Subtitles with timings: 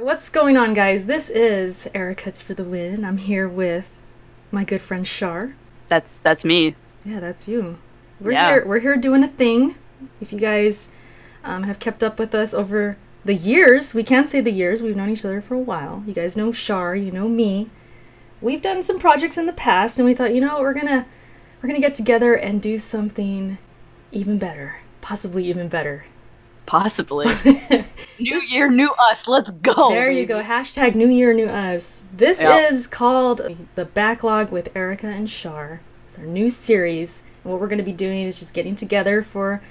[0.00, 1.06] What's going on, guys?
[1.06, 3.04] This is Eric Cuts for the Win.
[3.04, 3.90] I'm here with
[4.52, 5.56] my good friend Char.
[5.88, 6.76] That's that's me.
[7.04, 7.78] Yeah, that's you.
[8.20, 8.48] We're Yeah.
[8.52, 8.64] here.
[8.64, 9.74] We're here doing a thing.
[10.20, 10.90] If you guys
[11.42, 14.84] um, have kept up with us over the years, we can't say the years.
[14.84, 16.04] We've known each other for a while.
[16.06, 16.94] You guys know Char.
[16.94, 17.68] You know me.
[18.40, 21.06] We've done some projects in the past, and we thought, you know, we're gonna
[21.60, 23.58] we're gonna get together and do something
[24.12, 26.04] even better, possibly even better.
[26.68, 27.26] Possibly.
[28.20, 29.26] new year, new us.
[29.26, 29.88] Let's go.
[29.88, 30.42] There you go.
[30.42, 32.02] Hashtag New Year, New Us.
[32.14, 32.68] This Yeah.
[32.68, 33.40] is called
[33.74, 35.80] The Backlog with Erica and Char.
[36.06, 37.24] It's our new series.
[37.42, 39.62] And what we're going to be doing is just getting together for,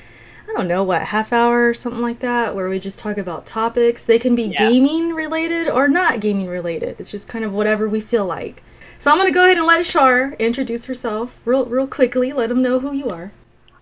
[0.50, 3.46] I don't know, what, half hour or something like that, where we just talk about
[3.46, 4.04] topics.
[4.04, 4.68] They can be Yeah.
[4.70, 6.96] gaming related or not gaming related.
[7.00, 8.64] It's just kind of whatever we feel like.
[8.98, 12.34] So I'm going to go ahead and let Char introduce herself real, real quickly.
[12.34, 13.32] Let them know who you are.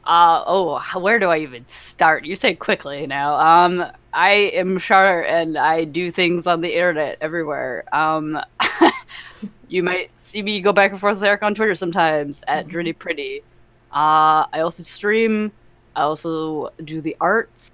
[0.05, 2.25] Uh oh, where do I even start?
[2.25, 3.35] You say quickly now.
[3.39, 7.85] Um, I am Char, and I do things on the internet everywhere.
[7.91, 8.39] Um,
[9.67, 12.71] you might see me go back and forth with Eric on Twitter sometimes at Mm-hmm.
[12.71, 13.41] Dritty Pretty.
[13.91, 15.51] Uh, I also stream.
[15.95, 17.71] I also do the arts.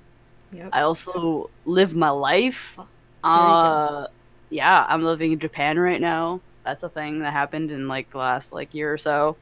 [0.52, 0.70] Yep.
[0.72, 2.78] I also live my life.
[3.24, 4.08] Uh,
[4.50, 6.42] yeah, I'm living in Japan right now.
[6.64, 9.38] That's a thing that happened in like the last like year or so.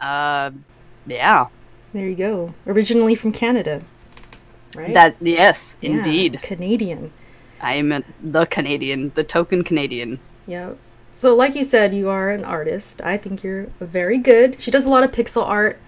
[0.00, 0.50] Uh,
[1.06, 1.46] yeah,
[1.92, 2.54] There you go.
[2.66, 3.82] Originally from Canada.
[4.76, 4.92] Right?
[4.94, 6.40] that yes, Yeah, indeed.
[6.42, 7.12] Canadian.
[7.60, 10.20] I am the Canadian, the token Canadian.
[10.46, 10.72] Yeah.
[11.12, 13.00] So, like you said, you are an artist.
[13.02, 14.60] I think you're very good.
[14.60, 15.80] She does a lot of pixel art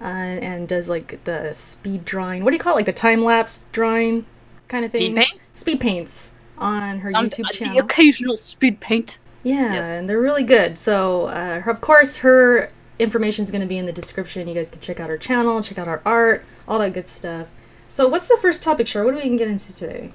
[0.00, 2.44] uh, and does like the speed drawing.
[2.44, 2.76] What do you call it?
[2.76, 4.24] Like the time lapse drawing
[4.68, 5.16] kind of Speed thing.
[5.16, 5.40] paint?
[5.54, 7.74] Speed paints on her Um, YouTube channel.
[7.74, 9.18] The occasional speed paint.
[9.42, 9.86] Yeah, Yes.
[9.86, 10.78] and they're really good.
[10.78, 14.48] So, uh, her, of course, her information is going to be in the description.
[14.48, 17.48] You guys can check out our channel, check out our art, all that good stuff.
[17.88, 19.04] So, what's the first topic, Char?
[19.04, 20.12] What do we can get into today?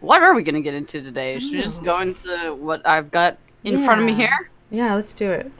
[0.00, 1.38] What are we gonna get into today?
[1.38, 4.50] Should we just go into what I've got in front of me here?
[4.70, 5.50] Yeah, let's do it.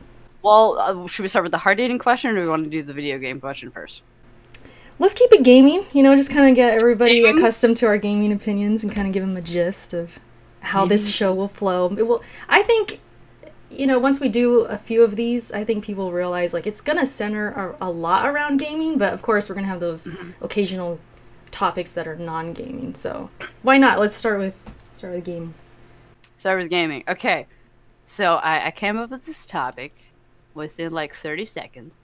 [0.43, 2.71] Well, uh, should we start with the hard dating question, or do we want to
[2.71, 4.03] do the video game question first?
[4.99, 8.31] Let's keep it gaming, you know, just kind of get everybody accustomed to our gaming
[8.33, 10.21] opinions and kind of give them a gist of
[10.61, 11.95] how this show will flow.
[11.97, 13.01] It will, I think,
[13.71, 16.81] you know, once we do a few of these, I think people realize like it's
[16.81, 19.81] going to center a, a lot around gaming, but of course we're going to have
[19.81, 20.09] those
[20.41, 21.01] occasional
[21.51, 22.95] topics that are non-gaming.
[22.95, 23.31] So
[23.63, 23.99] why not?
[23.99, 24.55] Let's start with
[24.93, 25.55] start with gaming.
[26.37, 27.05] Star Wars gaming.
[27.09, 27.47] Okay,
[28.05, 29.95] so I, I came up with this topic
[30.53, 31.95] within like 30 seconds.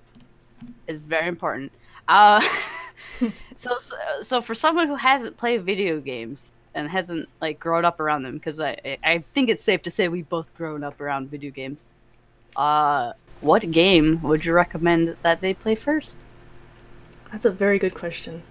[0.86, 1.72] It's very important.
[2.08, 2.40] Uh,
[3.56, 7.98] so, so so for someone who hasn't played video games and hasn't like grown up
[8.00, 11.30] around them, because I I- think it's safe to say we've both grown up around
[11.30, 11.90] video games.
[12.56, 16.16] Uh, what game would you recommend that they play first?
[17.32, 18.42] That's a very good question.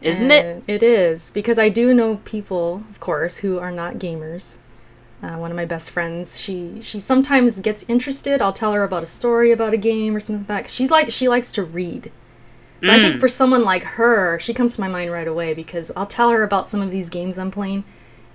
[0.00, 0.62] Isn't it?
[0.68, 4.58] It is because I do know people, of course, who are not gamers.
[5.20, 8.40] Uh, one of my best friends, she she sometimes gets interested.
[8.40, 10.70] I'll tell her about a story about a game or something like that.
[10.70, 12.12] She's like she likes to read.
[12.82, 13.20] So I think mm.
[13.20, 16.44] for someone like her, she comes to my mind right away because I'll tell her
[16.44, 17.84] about some of these games I'm playing,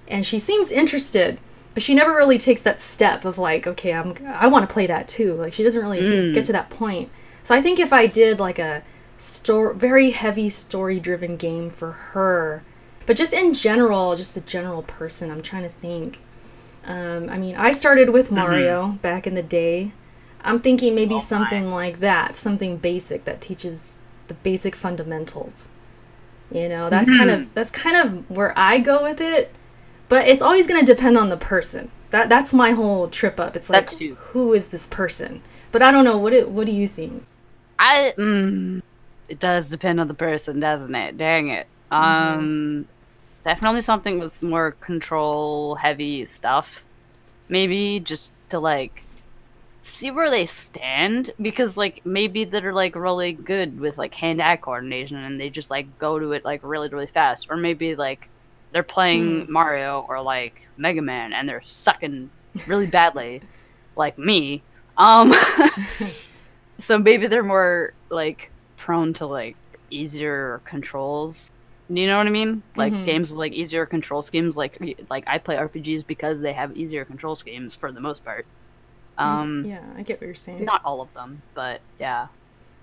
[0.08, 1.40] and she seems interested,
[1.74, 4.86] but she never really takes that step of like, okay, I'm I want to play
[4.88, 5.34] that too.
[5.36, 6.34] Like she doesn't really mm.
[6.34, 7.09] get to that point.
[7.42, 8.84] So I think if I did like a
[9.18, 12.64] store very heavy story driven game for her,
[13.06, 16.20] but just in general, just a general person, I'm trying to think.
[16.86, 18.36] Um, I mean, I started with mm-hmm.
[18.36, 19.94] Mario back in the day.
[20.42, 25.69] I'm thinking maybe Oh, something like that, something basic that teaches the basic fundamentals.
[26.51, 29.51] You know, that's kind of that's kind of where I go with it,
[30.07, 31.89] but it's always going to depend on the person.
[32.11, 33.56] That that's my whole trip up.
[33.56, 35.41] It's like who is this person?
[35.72, 36.17] But I don't know.
[36.17, 37.25] What it, what do you think?
[37.79, 38.84] I mm,
[39.28, 41.17] it does depend on the person, doesn't it?
[41.17, 41.66] Dang it.
[41.91, 42.88] Um
[43.44, 46.84] definitely something with more control heavy stuff.
[47.50, 49.03] Maybe just to like
[49.84, 54.56] see where they stand because like maybe they're like really good with like hand eye
[54.58, 58.30] coordination and they just like go to it like really really fast or maybe like
[58.72, 62.32] they're playing Mario or like Mega Man and they're sucking
[62.66, 63.44] really badly
[63.96, 64.66] like me.
[64.97, 65.34] Um
[66.79, 69.58] so maybe they're more like prone to like
[69.90, 71.52] easier controls.
[71.90, 72.64] You know what I mean?
[72.76, 73.03] Like Mhm.
[73.03, 74.56] games with like easier control schemes.
[74.58, 74.78] Like
[75.09, 78.47] like I play RPGs because they have easier control schemes for the most part.
[79.18, 80.66] Um, yeah, I get what you're saying.
[80.66, 82.28] not all of them, but yeah,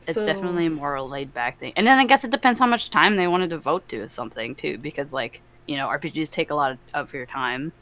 [0.01, 1.73] it's So- definitely a more laid back thing.
[1.77, 4.55] And then I guess it depends how much time they want to devote to something
[4.55, 7.73] too, because like you know RPGs take a lot of, of your time.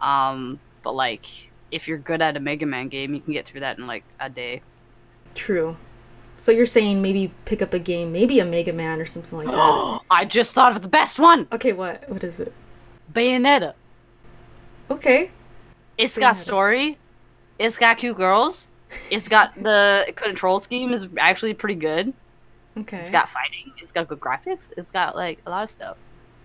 [0.00, 1.26] Um, but like
[1.70, 4.04] if you're good at a Mega Man game, you can get through that in like
[4.20, 4.62] a day.
[5.34, 5.76] True.
[6.38, 9.48] So you're saying maybe pick up a game, maybe a Mega Man or something like
[9.48, 10.00] that.
[10.10, 12.08] I just thought of the best one, okay, what?
[12.08, 12.52] What is it?
[13.12, 13.74] Bayonetta.
[14.90, 15.30] Okay.
[15.98, 16.96] It's Go got story.
[17.58, 18.66] It's got cute girls.
[19.10, 22.12] It's got the control scheme is actually pretty good.
[22.76, 22.98] Okay.
[22.98, 23.72] It's got fighting.
[23.82, 24.70] It's got good graphics.
[24.76, 25.96] It's got like a lot of stuff.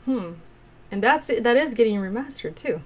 [0.06, 0.34] Hmm.
[0.92, 2.82] And that's that is getting remastered too,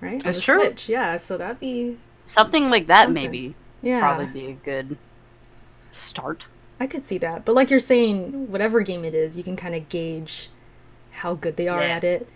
[0.00, 0.14] right?
[0.14, 0.60] On That's true.
[0.62, 0.88] Switch.
[0.88, 1.16] Yeah.
[1.16, 3.22] So that'd be Something like that Something.
[3.24, 4.00] maybe yeah.
[4.00, 4.98] probably be a good
[5.90, 6.44] start.
[6.80, 7.44] I could see that.
[7.44, 10.50] But like you're saying, whatever game it is, you can kind of gauge
[11.10, 11.96] how good they are Yeah.
[11.96, 12.28] at it.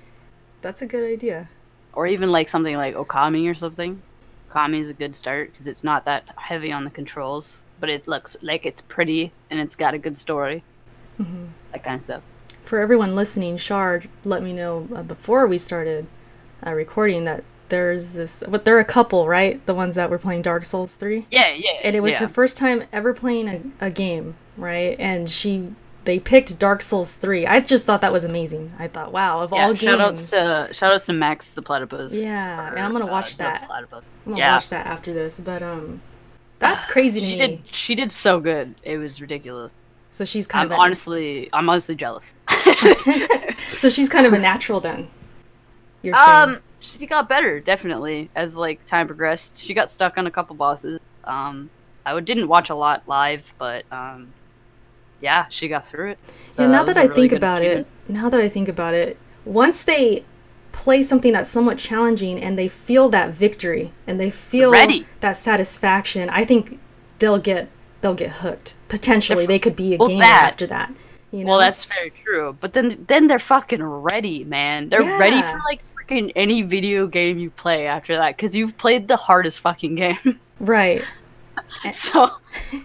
[0.63, 1.49] That's a good idea.
[1.93, 4.01] Or even like something like Okami or something.
[4.53, 8.07] Okami is a good start because it's not that heavy on the controls, but it
[8.07, 10.65] looks like it's pretty and it's got a good story.
[11.21, 11.47] Mm-hmm.
[11.73, 12.23] That kind of stuff.
[12.65, 16.07] For everyone listening, Shard let me know uh, before we started
[16.67, 18.43] uh, recording that there's this.
[18.47, 19.65] But there are a couple, right?
[19.67, 21.27] The ones that were playing Dark Souls three.
[21.31, 21.79] Yeah, yeah.
[21.83, 22.21] and it was yeah.
[22.21, 27.15] her first time ever playing a, a game right and she they picked dark souls
[27.17, 30.01] 3 i just thought that was amazing i thought wow of Yeah, all games shout
[30.01, 32.13] outs to shout outs to Max the Platypus.
[32.13, 33.67] Yeah, for, and I'm gonna uh, watch the that.
[33.67, 34.05] Platypus.
[34.27, 34.55] i'm gonna yeah.
[34.55, 36.01] watch that after this but um
[36.59, 38.75] that's crazy to She me did she did so good.
[38.83, 39.73] It was ridiculous.
[40.11, 42.35] so she's kind I'm of honestly I'm honestly jealous.
[43.79, 45.09] so she's kind of a natural then
[46.03, 49.57] you're saying um she got better definitely as like time progressed.
[49.57, 50.99] She got stuck on a couple bosses.
[51.25, 51.71] Um
[52.05, 54.33] I didn't watch a lot live, but um
[55.23, 56.19] yeah, she got through it.
[56.51, 58.93] So yeah now was that I really think about it now that i think about
[58.95, 60.25] it once they
[60.73, 65.07] play something that's somewhat challenging and they feel that victory and they feel ready.
[65.21, 66.79] that satisfaction i think
[67.21, 67.69] they'll get
[68.01, 70.93] they'll get hooked potentially they could be a Well, gamer that- after that
[71.31, 72.55] you know Well, that's very true.
[72.61, 74.91] But then then they're fucking ready, man.
[74.91, 79.09] They're ready for like freaking any video game you play after that cuz you've played
[79.09, 80.41] the hardest fucking game.
[80.61, 81.03] right
[81.93, 82.31] so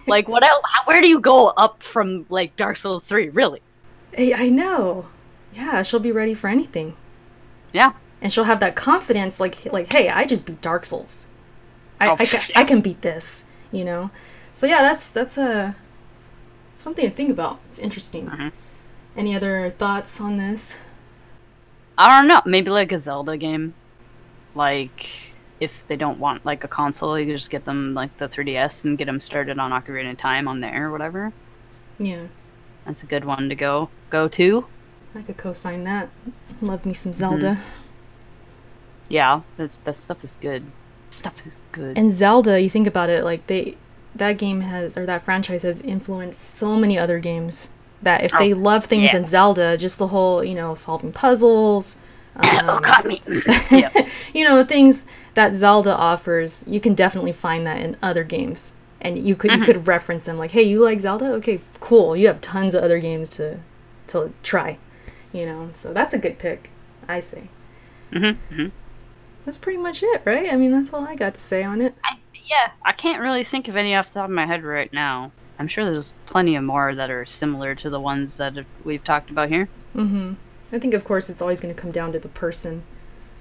[0.06, 3.60] like what else, where do you go up from like Dark Souls 3, really?
[4.12, 5.06] Hey, i know.
[5.54, 6.94] Yeah she'll be ready for anything.
[7.72, 7.92] Yeah.
[8.20, 11.26] and she'll have that confidence like like hey i just beat dark souls.
[12.00, 14.10] I, Oh, I, ca- I can beat this you know?
[14.52, 15.76] So yeah that's that's a
[16.76, 17.60] something to think about.
[17.68, 18.26] It's interesting.
[18.26, 18.52] Mhm.
[19.16, 20.78] any other thoughts on this?
[21.98, 23.74] I don't know, maybe like a Zelda game.
[24.54, 28.84] Like if they don't want like a console, you just get them like the 3DS
[28.84, 31.32] and get them started on Ocarina of Time on there or whatever.
[31.98, 32.26] yeah
[32.84, 34.66] That's a good one to go go to.
[35.14, 36.08] i could co-sign that
[36.62, 37.18] love me some mm-hmm.
[37.18, 37.58] zelda
[39.08, 40.64] Yeah, that's that stuff is good.
[41.10, 41.96] Stuff is good.
[41.98, 43.76] and zelda you think about it like they
[44.14, 47.70] that game has or that franchise has influenced so many other games
[48.02, 49.18] that if they Oh, love things yeah.
[49.18, 51.96] in zelda just the whole you know solving puzzles
[52.38, 53.22] oh, um, got me.
[53.70, 54.08] yeah.
[54.34, 59.18] you know things that Zelda offers, you can definitely find that in other games, and
[59.18, 61.32] you could you could reference them like, hey, you like Zelda?
[61.34, 62.16] Okay, cool.
[62.16, 63.60] You have tons of other games to
[64.08, 64.78] to try,
[65.32, 65.70] you know.
[65.72, 66.70] So that's a good pick,
[67.06, 67.48] I say.
[68.12, 68.68] Mm-hmm, hmm
[69.44, 70.52] That's pretty much it, right?
[70.52, 71.94] I mean, that's all I got to say on it.
[72.04, 74.92] I, yeah, I can't really think of any off the top of my head right
[74.92, 75.32] now.
[75.58, 78.54] I'm sure there's plenty of more that are similar to the ones that
[78.84, 79.68] we've talked about here.
[79.94, 80.34] Mm-hmm.
[80.72, 82.82] I think, of course, it's always going to come down to the person.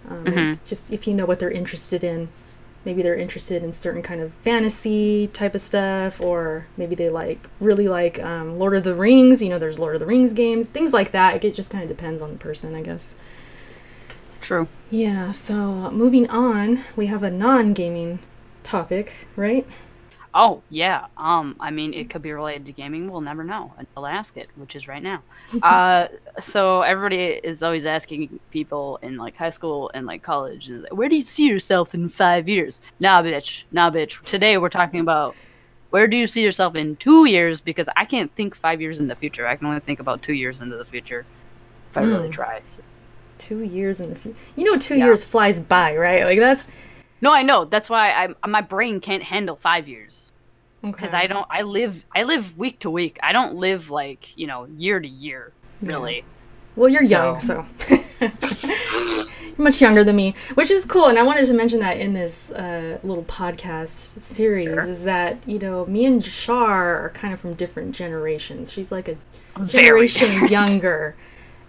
[0.10, 0.60] Um, Mhm.
[0.66, 2.30] Just if you know what they're interested in,
[2.86, 7.40] maybe they're interested in certain kind of fantasy type of stuff, or maybe they like
[7.60, 9.42] really like um, Lord of the Rings.
[9.42, 11.44] You know, there's Lord of the Rings games, things like that.
[11.44, 13.16] It just kind of depends on the person, I guess.
[14.40, 14.68] True.
[14.90, 15.32] Yeah.
[15.34, 18.20] So moving on, we have a non-gaming
[18.64, 19.66] topic, right?
[20.40, 21.08] Oh yeah.
[21.18, 23.10] Um, I mean, it could be related to gaming.
[23.10, 25.24] We'll never know until I ask it, which is right now.
[25.64, 30.84] uh, so everybody is always asking people in like high school and like college, and
[30.84, 32.82] like, where do you see yourself in five years?
[33.00, 33.64] Nah, bitch.
[33.72, 34.22] Nah, bitch.
[34.26, 35.36] Today we're talking about
[35.90, 37.60] where do you see yourself in two years?
[37.60, 39.48] Because I can't think five years in the future.
[39.48, 41.26] I can only think about two years into the future
[41.90, 42.34] if I really Mm.
[42.34, 42.62] try.
[42.66, 42.84] So-
[43.40, 44.38] Two years in the future.
[44.56, 45.06] You know, two Yeah.
[45.06, 46.26] years flies by, right?
[46.26, 46.68] Like that's
[47.22, 47.66] No, I know.
[47.66, 50.27] That's why I my brain can't handle five years.
[50.92, 51.18] Because okay.
[51.24, 51.46] I don't.
[51.50, 52.04] I live.
[52.16, 53.18] I live week to week.
[53.24, 55.52] I don't live like you know year to year.
[55.82, 56.24] Really.
[56.76, 57.66] Well, you're young, so
[59.58, 61.08] much younger than me, which is cool.
[61.08, 63.90] And I wanted to mention that in this uh, little podcast
[64.22, 64.82] series Sure.
[64.82, 68.72] is that you know me and Char are kind of from different generations.
[68.72, 69.18] She's like a
[69.58, 70.52] Very generation different.
[70.52, 71.16] younger,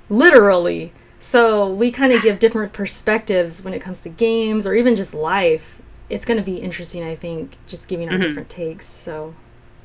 [0.08, 0.92] literally.
[1.18, 5.14] So we kind of give different perspectives when it comes to games or even just
[5.14, 5.80] life.
[6.10, 8.22] It's going to be interesting, I think, just giving our Mhm.
[8.22, 8.86] different takes.
[8.86, 9.34] So,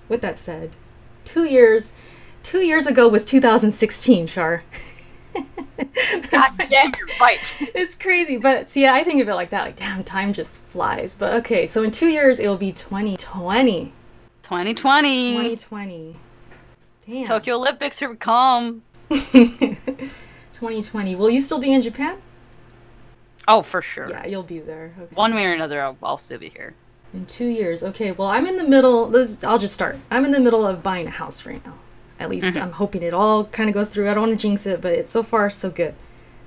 [0.09, 0.71] with that said,
[1.25, 1.93] two years,
[2.43, 4.63] two years ago was 2016, Char.
[6.31, 7.53] God damn, you're right.
[7.75, 9.65] it's crazy, but see, I think of it like that.
[9.65, 11.15] Like, damn, time just flies.
[11.15, 13.91] But okay, so in two years, it'll be 2020.
[14.43, 15.31] 2020.
[15.33, 16.15] 2020.
[17.07, 17.25] Damn.
[17.25, 18.83] Tokyo Olympics, here we come.
[19.09, 21.15] 2020.
[21.15, 22.17] Will you still be in Japan?
[23.47, 24.09] Oh, for sure.
[24.09, 24.93] Yeah, you'll be there.
[24.97, 25.15] Okay.
[25.15, 26.75] One way or another, I'll, I'll still be here.
[27.13, 27.83] In two years.
[27.83, 29.07] Okay, well, I'm in the middle.
[29.07, 29.97] This, I'll just start.
[30.09, 31.75] I'm in the middle of buying a house right now.
[32.19, 32.63] At least mm-hmm.
[32.63, 34.09] I'm hoping it all kind of goes through.
[34.09, 35.93] I don't want to jinx it, but it's so far so good.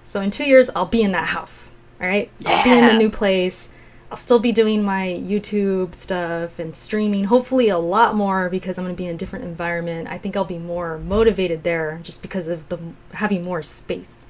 [0.05, 1.73] So in two years, I'll be in that house.
[2.00, 3.75] All right, I'll be in the new place.
[4.11, 7.25] I'll still be doing my YouTube stuff and streaming.
[7.25, 10.09] Hopefully, a lot more because I'm going to be in a different environment.
[10.09, 12.79] I think I'll be more motivated there just because of the
[13.15, 14.26] having more space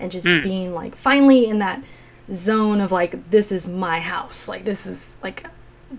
[0.00, 0.42] and just hmm.
[0.42, 1.82] being like finally in that
[2.32, 4.48] zone of like this is my house.
[4.48, 5.46] Like this is like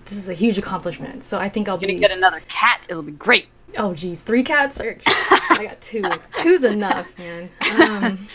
[0.06, 1.24] this is a huge accomplishment.
[1.24, 2.82] So I think I'll be get another cat.
[2.88, 3.48] It'll be great.
[3.78, 4.80] Oh geez, three cats?
[4.80, 6.04] Or- I got two.
[6.38, 7.50] Two's enough, man.
[7.62, 8.28] Um,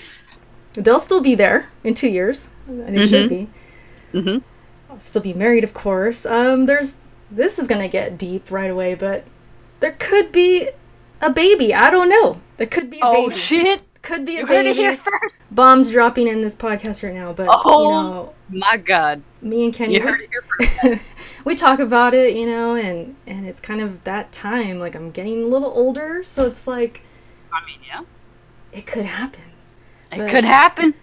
[0.75, 2.49] they'll still be there in two years.
[2.69, 3.49] They should be.
[4.13, 4.43] Mhm.
[4.91, 6.25] I'll still be married, of course.
[6.27, 6.99] Um, there's
[7.31, 9.25] this is gonna get deep right away, but
[9.81, 10.71] there could be
[11.21, 11.75] a baby.
[11.75, 12.41] I don't know.
[12.57, 13.41] There could be a Oh baby.
[13.41, 13.81] shit!
[14.04, 15.00] Could be a You baby.
[15.50, 17.80] Bombs dropping in this podcast right now, but Oh.
[17.80, 20.44] you know, My God, me and Kenny, we- it here
[20.92, 21.11] first.
[21.46, 24.78] we talk about it, you know, and and it's kind of that time.
[24.78, 27.02] Like I'm getting a little older, so it's like
[27.52, 28.02] I mean, yeah,
[28.73, 29.42] it could happen.
[30.12, 30.94] it But- could happen.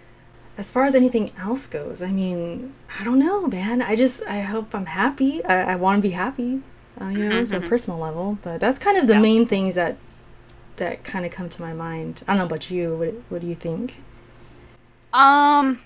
[0.58, 3.82] As far as anything else goes, I mean, I don't know, man.
[3.82, 5.44] I just I hope I'm happy.
[5.44, 6.62] I, I want to be happy,
[7.02, 8.38] uh, you know, it's a personal level.
[8.44, 9.22] But that's kind of the Yeah.
[9.22, 9.98] main things that
[10.82, 12.24] that kind of come to my mind.
[12.28, 12.96] I don't know about you.
[12.96, 13.98] What what do you think?
[15.14, 15.80] Um.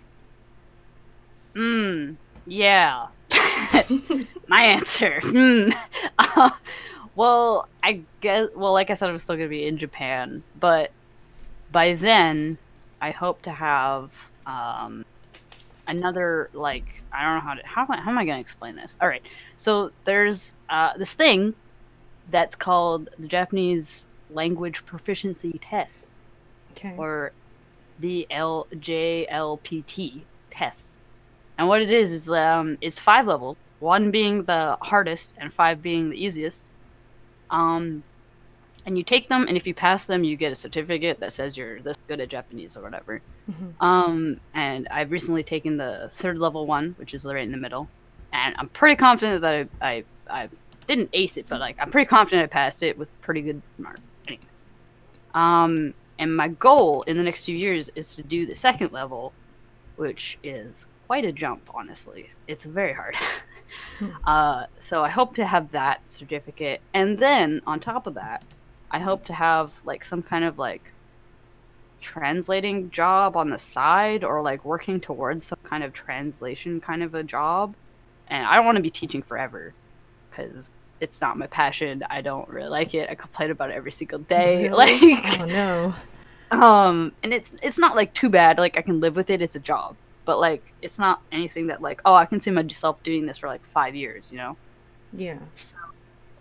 [1.54, 2.14] Hmm.
[2.46, 3.08] Yeah.
[4.48, 5.20] My answer.
[5.22, 5.72] Hmm.
[6.18, 6.52] Uh,
[7.16, 8.48] well, I guess.
[8.56, 10.92] Well, like I said, I'm still gonna be in Japan, but
[11.74, 12.58] by then,
[13.02, 14.12] I hope to have
[14.46, 15.04] um
[15.88, 18.78] another like I don't know how to how am I, how am I gonna explain
[18.78, 18.96] this?
[19.02, 19.24] All right.
[19.58, 21.54] So there's uh this thing
[22.32, 26.10] that's called the Japanese language proficiency test
[26.72, 26.94] Okay.
[26.98, 27.32] or
[28.00, 31.00] the JLPT tests.
[31.58, 35.82] And what it is is um it's five levels, one being the hardest and five
[35.82, 36.70] being the easiest.
[37.50, 38.04] Um
[38.86, 41.56] and you take them and if you pass them you get a certificate that says
[41.58, 43.22] you're this good at Japanese or whatever.
[43.50, 43.74] Mhm.
[43.82, 47.88] Um and I've recently taken the third level one, which is right in the middle.
[48.34, 50.50] And I'm pretty confident that I I, I
[50.88, 53.98] didn't ace it, but like I'm pretty confident I passed it with pretty good mark.
[55.36, 59.34] Um, and my goal in the next few years is to do the second level,
[59.98, 62.32] which is quite a jump, honestly.
[62.48, 63.16] It's very hard.
[64.26, 68.44] uh, so I hope to have that certificate, and then on top of that,
[68.90, 70.92] I hope to have like some kind of like
[72.02, 77.14] translating job on the side, or like working towards some kind of translation kind of
[77.14, 77.76] a job.
[78.28, 79.74] And I don't want to be teaching forever,
[80.30, 80.72] because
[81.02, 82.04] it's not my passion.
[82.10, 83.10] I don't really like it.
[83.10, 84.70] I complain about it every single day.
[84.74, 85.02] Like,
[85.42, 85.94] oh no.
[86.58, 88.58] um, and it's it's not like too bad.
[88.58, 89.42] Like I can live with it.
[89.42, 93.02] It's a job, but like it's not anything that like oh I can see myself
[93.04, 94.32] doing this for like five years.
[94.32, 94.58] You know,
[95.14, 95.40] Yeah.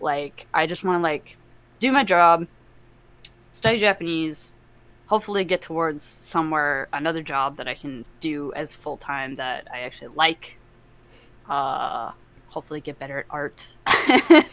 [0.00, 1.36] like I just want to like
[1.80, 2.46] do my job,
[3.52, 4.52] study Japanese,
[5.06, 9.80] hopefully get towards somewhere another job that I can do as full time that I
[9.80, 10.56] actually like.
[11.48, 12.12] Uh,
[12.54, 13.66] hopefully get better at art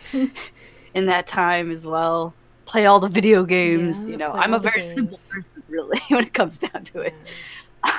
[0.93, 2.33] in that time as well.
[2.65, 4.03] Play all the video games.
[4.03, 7.13] Yeah, you know, I'm a very simple person, really, when it comes down to it.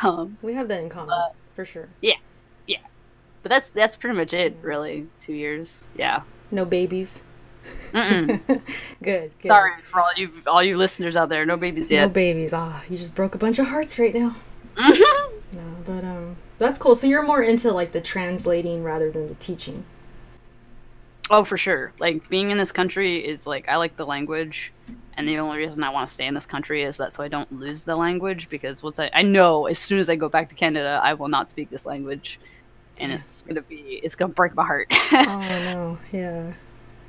[0.02, 1.16] Um, We have that in common
[1.54, 1.88] for sure.
[2.00, 2.14] Yeah,
[2.66, 2.78] yeah.
[3.42, 5.06] But that's that's pretty much it, really.
[5.20, 6.22] Two years, yeah.
[6.50, 7.22] No babies.
[7.92, 8.40] Mm-mm.
[8.46, 8.62] good,
[9.02, 9.32] good.
[9.44, 11.44] Sorry for all you all you listeners out there.
[11.46, 12.02] No babies yet.
[12.02, 12.52] No babies.
[12.52, 14.36] Ah, you just broke a bunch of hearts right now.
[14.76, 15.32] Mhm.
[15.52, 16.94] No, but um, that's cool.
[16.94, 19.84] So you're more into like the translating rather than the teaching.
[21.30, 21.92] Oh, for sure.
[21.98, 24.72] Like being in this country is like I like the language,
[25.16, 27.28] and the only reason I want to stay in this country is that so I
[27.28, 28.48] don't lose the language.
[28.50, 31.28] Because once I I know as soon as I go back to Canada, I will
[31.28, 32.38] not speak this language,
[32.98, 33.18] and Yeah.
[33.18, 34.88] it's gonna be it's gonna break my heart.
[35.12, 35.14] oh
[35.72, 36.52] no, yeah,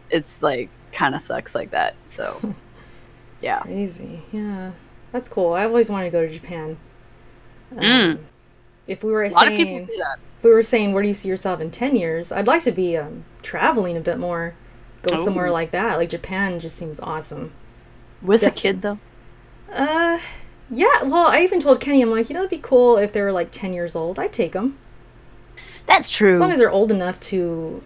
[0.09, 1.95] it's like kind of sucks like that.
[2.05, 2.53] So
[3.41, 3.59] yeah.
[3.61, 4.21] crazy.
[4.31, 4.71] Yeah,
[5.11, 5.53] that's cool.
[5.53, 6.77] I've always wanted to go to Japan.
[7.75, 8.19] Um, Mm.
[8.87, 10.19] If we were A lot of saying, people say that.
[10.39, 12.31] if we were saying, where do you see yourself in ten years?
[12.31, 14.55] I'd like to be um, traveling a bit more.
[15.03, 15.97] Go somewhere like that.
[15.97, 17.51] Like Japan just seems awesome.
[18.21, 18.99] With a kid though.
[19.71, 20.19] Uh,
[20.69, 21.03] yeah.
[21.03, 23.31] Well, I even told Kenny, I'm like, you know, it'd be cool if they were
[23.33, 24.17] like ten years old.
[24.19, 24.77] I'd take them.
[25.85, 26.31] That's true.
[26.31, 27.83] as long as they're old enough to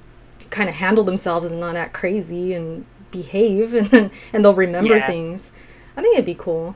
[0.52, 4.96] kind of handle themselves and not act crazy and behave and then and they'll remember
[4.96, 5.08] Yeah.
[5.08, 5.52] things
[5.98, 6.76] i think it'd be cool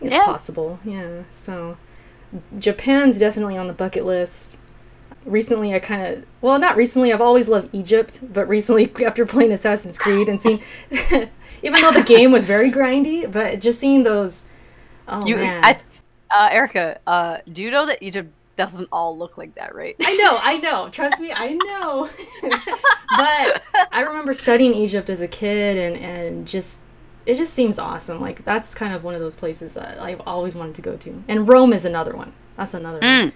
[0.00, 0.24] it's Yeah.
[0.24, 1.76] possible yeah so
[2.58, 4.58] japan's definitely on the bucket list
[5.24, 9.52] recently i kind of well not recently i've always loved egypt but recently after playing
[9.52, 10.60] assassin's creed and seeing
[11.62, 14.46] even though the game was very grindy but just seeing those
[15.08, 15.80] oh you, man I,
[16.34, 19.96] uh, Erica, uh, do you know that Egypt doesn't all look like that, right?
[20.04, 20.88] I know, I know.
[20.90, 22.08] Trust me, I know.
[23.16, 23.62] but
[23.92, 26.80] I remember studying Egypt as a kid and and just
[27.26, 28.20] it just seems awesome.
[28.20, 31.22] Like that's kind of one of those places that I've always wanted to go to.
[31.28, 32.32] And Rome is another one.
[32.56, 33.24] That's another Mm.
[33.24, 33.32] one.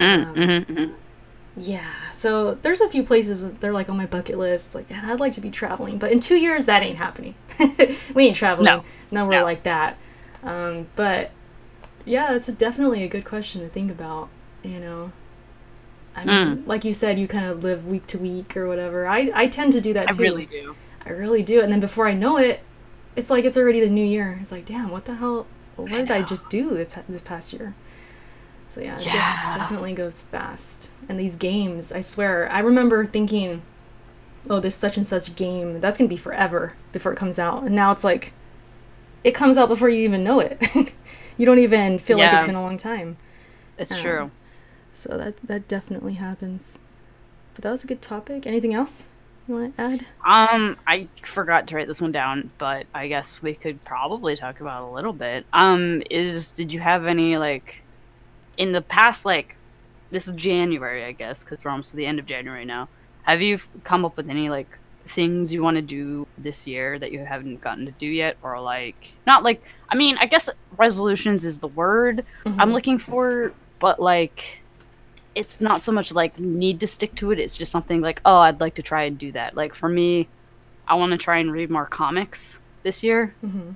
[0.00, 0.92] Mm, Um, mhm, mhm.
[1.56, 1.90] Yeah.
[2.14, 4.74] So there's a few places that they're like on my bucket list.
[4.74, 7.34] Like, man, I'd like to be traveling, but in two years that ain't happening.
[8.14, 8.84] we ain't traveling No.
[9.10, 9.44] nowhere No.
[9.44, 9.96] like that.
[10.42, 11.30] Um, but
[12.04, 14.28] yeah, it's a, definitely a good question to think about.
[14.62, 15.12] You know,
[16.16, 16.66] I mean, Mm.
[16.66, 19.06] like you said, you kind of live week to week or whatever.
[19.06, 20.22] I I tend to do that too.
[20.22, 20.74] I really do.
[21.04, 21.60] I really do.
[21.60, 22.60] And then before I know it,
[23.16, 24.38] it's like it's already the new year.
[24.40, 25.46] It's like, damn, what the hell?
[25.76, 27.74] What did I just do this past year?
[28.68, 29.50] So yeah, it Yeah.
[29.52, 30.90] definitely goes fast.
[31.08, 33.62] And these games, I swear, I remember thinking,
[34.48, 37.64] oh, this such and such game, that's gonna be forever before it comes out.
[37.64, 38.32] And now it's like,
[39.24, 40.62] it comes out before you even know it.
[41.36, 43.16] you don't even feel like it's been a long time.
[43.78, 44.30] It's Um, true.
[44.90, 46.78] So that that definitely happens.
[47.54, 48.46] But that was a good topic.
[48.46, 49.06] Anything else
[49.48, 50.06] want to add?
[50.24, 54.60] Um, I forgot to write this one down, but I guess we could probably talk
[54.60, 55.44] about it a little bit.
[55.52, 57.82] Um, is did you have any like
[58.56, 59.56] in the past like
[60.10, 62.88] this is January, I guess, because we're almost to the end of January now.
[63.22, 64.68] Have you come up with any like
[65.06, 68.60] things you want to do this year that you haven't gotten to do yet, or
[68.60, 72.72] like not like I mean, I guess resolutions is the word I'm Mhm.
[72.72, 74.58] looking for, but like
[75.34, 77.38] it's not so much like need to stick to it.
[77.38, 79.56] It's just something like, oh, I'd like to try and do that.
[79.56, 80.28] Like for me,
[80.86, 83.74] I want to try and read more comics this year, Mhm.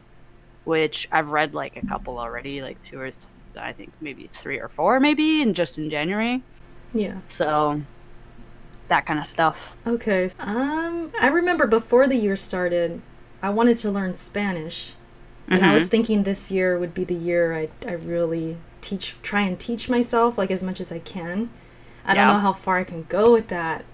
[0.65, 3.11] which I've read like a couple already, like two or
[3.59, 6.43] I think maybe three or four, maybe, and just in January.
[6.93, 7.19] Yeah.
[7.29, 7.81] So
[8.89, 9.73] that kind of stuff.
[9.87, 10.29] Okay.
[10.39, 13.01] Um, I remember before the year started,
[13.43, 14.93] I wanted to learn Spanish,
[15.49, 15.73] and I Mm-hmm.
[15.75, 19.89] was thinking this year would be the year I I really teach, try and teach
[19.89, 21.51] myself like as much as I can.
[22.05, 23.85] I don't know how far I can go with that.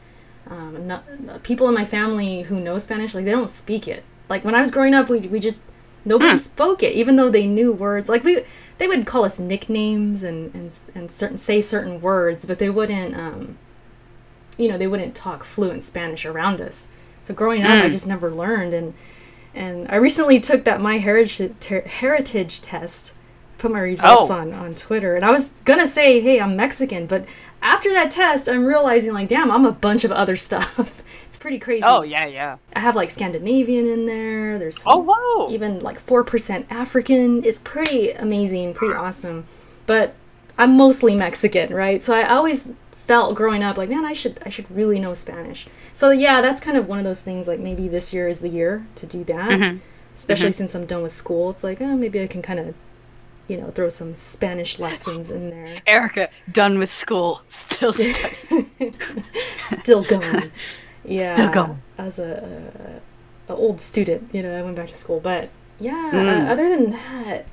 [0.49, 1.05] Um, not,
[1.43, 4.05] people in my family who know Spanish, like they don't speak it.
[4.29, 5.63] Like when I was growing up, we we just
[6.05, 6.37] nobody Hmm.
[6.37, 8.09] spoke it, even though they knew words.
[8.09, 8.45] Like we
[8.79, 13.15] they would call us nicknames and and and certain say certain words, but they wouldn't.
[13.17, 13.57] Um,
[14.59, 16.89] you know, they wouldn't talk fluent Spanish around us.
[17.23, 17.91] So growing up, I Mm.
[17.91, 18.95] just never learned, and
[19.55, 23.15] and I recently took that my heritage ter- heritage test,
[23.63, 24.35] put my results Oh.
[24.35, 27.25] on on Twitter, and I was gonna say, hey, I'm Mexican, but
[27.63, 31.03] after that test, I'm realizing like, damn, I'm a bunch of other stuff.
[31.27, 31.85] it's pretty crazy.
[31.85, 32.57] Oh yeah, yeah.
[32.75, 34.59] I have like Scandinavian in there.
[34.59, 35.51] There's Oh whoa.
[35.51, 39.47] even like four percent African is pretty amazing, pretty awesome.
[39.87, 40.15] But
[40.59, 42.03] I'm mostly Mexican, right?
[42.03, 45.67] So I always felt growing up like, man, I should I should really know Spanish.
[45.93, 47.47] So yeah, that's kind of one of those things.
[47.49, 49.51] Like maybe this year is the year to do that.
[49.51, 49.81] Mhm.
[50.15, 52.75] Especially since I'm done with school, it's like, oh, maybe I can kind of,
[53.49, 55.83] you know, throw some Spanish lessons in there.
[55.87, 57.93] Erica, done with school, still.
[59.67, 60.53] Still going.
[61.05, 61.35] Yeah.
[61.35, 61.83] Still going.
[61.99, 63.01] As a,
[63.49, 65.51] a, a old student, you know, I went back to school, but
[65.81, 66.11] yeah.
[66.13, 66.47] Mm.
[66.47, 67.47] Uh, other than that,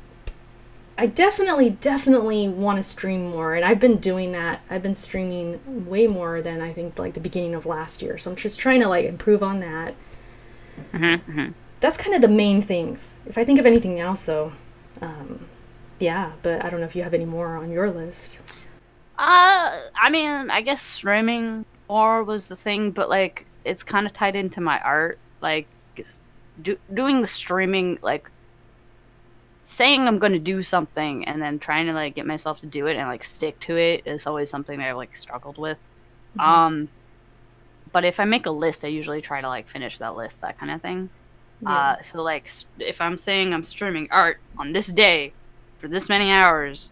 [0.98, 4.62] I definitely, definitely want to stream more, and I've been doing that.
[4.70, 8.18] I've been streaming way more than I think like the beginning of last year.
[8.18, 9.96] So I'm just trying to like improve on that.
[10.94, 11.54] Mhm, mhm.
[11.80, 13.22] That's kind of the main things.
[13.26, 14.52] If I think of anything else, though,
[15.02, 15.46] um,
[16.00, 16.32] yeah.
[16.42, 18.40] But I don't know if you have any more on your list.
[19.18, 24.14] Uh, I mean, I guess streaming more was the thing, but like it's kind of
[24.14, 25.20] tied into my art.
[25.42, 25.68] Like,
[26.62, 28.30] do, doing the streaming, like
[29.64, 32.88] saying I'm going to do something and then trying to like get myself to do
[32.88, 35.78] it and like stick to it is always something that I've like struggled with.
[36.38, 36.44] Mhm.
[36.44, 36.90] Um,
[37.92, 40.58] but if I make a list, I usually try to like finish that list, that
[40.58, 41.10] kind of thing.
[41.62, 41.70] Yeah.
[41.72, 45.34] Uh, so like if I'm saying I'm streaming art on this day
[45.80, 46.90] for this many hours,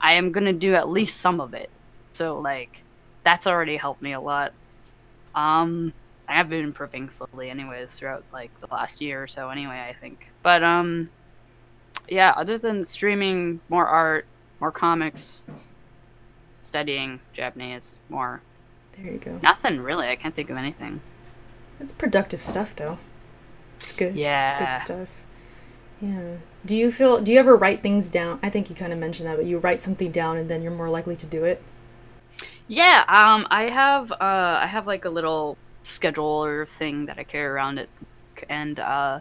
[0.00, 1.70] I am gonna do at least some of it.
[2.12, 2.82] So like
[3.24, 4.52] that's already helped me a lot.
[5.34, 5.92] Um,
[6.28, 9.50] I have been improving slowly, anyways, throughout like the last year or so.
[9.50, 10.30] Anyway, I think.
[10.42, 11.10] But um,
[12.08, 12.32] yeah.
[12.36, 14.26] Other than streaming more art,
[14.60, 15.42] more comics,
[16.62, 18.42] studying Japanese more,
[18.92, 19.38] there you go.
[19.42, 20.08] nothing really.
[20.08, 21.00] I can't think of anything.
[21.80, 22.98] It's productive stuff, though.
[23.80, 24.16] It's good.
[24.16, 24.58] Yeah.
[24.58, 25.22] good stuff.
[26.00, 26.36] Yeah.
[26.68, 27.20] Do you feel?
[27.20, 28.38] Do you ever write things down?
[28.44, 30.70] I think you kind of mentioned that, but you write something down and then you're
[30.72, 31.62] more likely to do it.
[32.66, 37.46] Yeah, um, I have uh, I have like a little scheduler thing that I carry
[37.46, 37.90] around it,
[38.48, 39.20] and uh,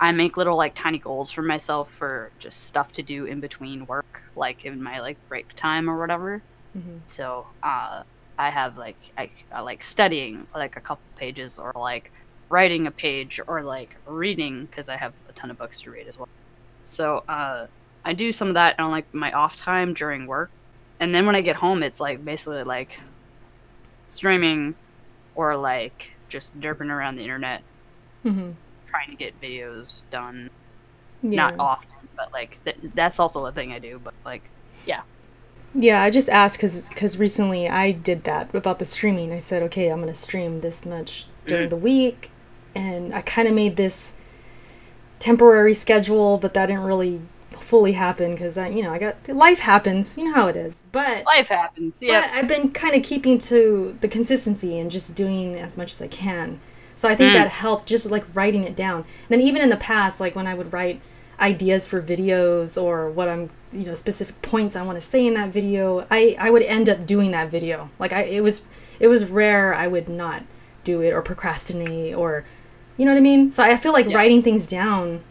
[0.00, 3.86] I make little like tiny goals for myself for just stuff to do in between
[3.86, 6.44] work, like in my like break time or whatever.
[6.74, 8.04] hmm So uh,
[8.38, 12.12] I have like I, I like studying like a couple pages, or like
[12.50, 16.08] writing a page, or like reading because I have a ton of books to read
[16.08, 16.29] as well.
[16.90, 17.66] So uh,
[18.04, 20.52] I do some of that on like my off time during work,
[21.00, 22.92] and then when I get home, it's like basically like
[24.08, 24.76] streaming
[25.34, 27.64] or like just derping around the internet
[28.24, 28.50] hmm
[28.88, 30.48] trying to get videos done.
[31.22, 31.30] Yeah.
[31.36, 34.00] Not often, but like th- that's also a thing I do.
[34.00, 34.50] But like,
[34.86, 35.02] yeah,
[35.74, 39.32] Yeah, I just asked because because recently I did that about the streaming.
[39.32, 41.70] I said, okay, I'm gonna stream this much during Mhm.
[41.70, 42.32] the week,
[42.74, 44.16] and I kind of made this
[45.20, 47.20] temporary schedule, but that didn't really
[47.60, 50.18] fully happen because I, you know, I got life happens.
[50.18, 50.82] You know how it is.
[50.90, 51.98] But life happens.
[52.00, 55.92] Yeah, but I've been kind of keeping to the consistency and just doing as much
[55.92, 56.58] as I can.
[56.96, 57.34] So I think Mm.
[57.34, 58.96] that helped just like writing it down.
[58.96, 61.00] And then even in the past, like when I would write
[61.40, 65.34] ideas for videos or what I'm, you know, specific points I want to say in
[65.34, 67.90] that video, I I would end up doing that video.
[67.98, 68.62] Like I it was
[68.98, 70.42] it was rare I would not
[70.84, 72.44] do it or procrastinate or
[73.00, 73.50] you know what I mean?
[73.50, 74.16] So I feel like Yeah.
[74.16, 75.22] writing things down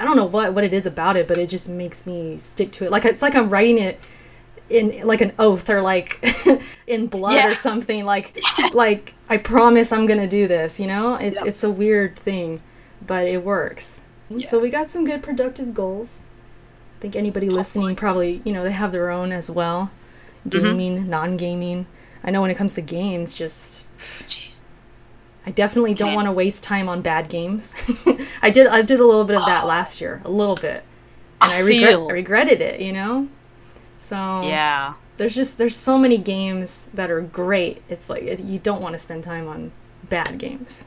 [0.00, 2.70] I don't know what what it is about it, but it just makes me stick
[2.72, 2.90] to it.
[2.92, 3.98] Like it's like I'm writing it
[4.70, 6.10] in like an oath or like
[6.86, 7.50] in blood Yeah.
[7.50, 8.04] or something.
[8.04, 8.38] Like
[8.72, 10.78] like I promise I'm gonna do this.
[10.78, 11.46] You know, it's Yep.
[11.50, 12.60] it's a weird thing,
[13.04, 14.04] but it works.
[14.46, 16.22] So we got some good productive goals.
[16.98, 19.90] I think anybody listening probably you know they have their own as well,
[20.46, 20.58] Mm-hmm.
[20.64, 21.86] gaming, non-gaming.
[22.22, 23.84] I know when it comes to games, just
[24.28, 24.47] jeez.
[25.46, 27.74] I definitely don't want to waste time on bad games.
[28.42, 30.84] I did I did a little bit of that last year, a little bit,
[31.40, 32.80] and I, I regret I regretted it.
[32.80, 33.28] You know,
[33.96, 37.82] so Yeah, there's just there's so many games that are great.
[37.88, 39.72] It's like you don't want to spend time on
[40.08, 40.84] bad games.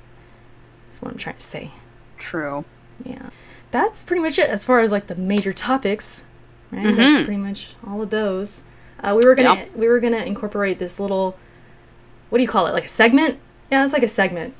[0.88, 1.72] That's what I'm trying to say.
[2.20, 2.66] true.
[3.04, 3.32] Yeah,
[3.72, 6.26] that's pretty much it as far as like the major topics.
[6.70, 7.26] Right, that's Mhm.
[7.26, 8.64] pretty much all of those.
[9.04, 9.76] Uh, we were gonna Yep.
[9.76, 11.36] we were gonna incorporate this little,
[12.30, 12.74] what do you call it?
[12.74, 13.40] Like a segment?
[13.72, 14.54] Yeah, it's like a segment.